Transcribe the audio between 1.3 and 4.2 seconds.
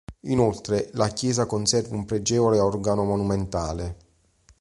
conserva un pregevole organo monumentale.